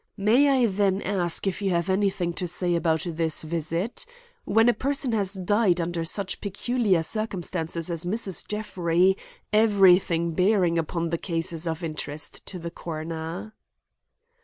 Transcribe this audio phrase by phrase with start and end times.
[0.17, 4.03] May I then ask if you have anything to say about this visit.
[4.45, 8.47] When a person has died under such peculiar circumstances as Mrs.
[8.47, 9.15] Jeffrey,
[9.53, 13.53] everything bearing upon the case is of interest to the coroner."